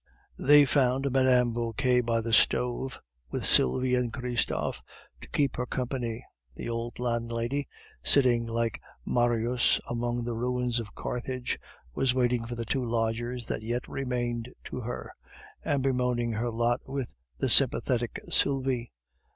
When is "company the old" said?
5.67-6.97